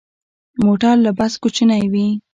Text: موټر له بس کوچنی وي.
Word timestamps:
موټر 0.63 0.95
له 1.05 1.11
بس 1.17 1.33
کوچنی 1.43 1.83
وي. 1.91 2.07